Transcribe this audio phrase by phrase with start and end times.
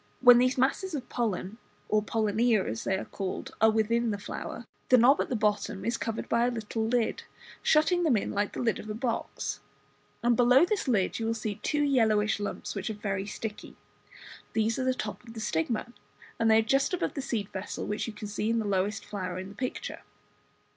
[0.19, 4.65] When these masses of pollen, or pollinia as they are called, are within the flower,
[4.89, 7.21] the knob at the bottom is covered by a little lid,
[7.61, 9.59] shutting them in like the lid of a box,
[10.23, 13.75] and just below this lid you will see two yellowish lumps, which are very sticky.
[14.53, 15.93] These are the top of the stigma,
[16.39, 19.05] and they are just above the seed vessel, which you can see in the lowest
[19.05, 19.99] flower in the picture.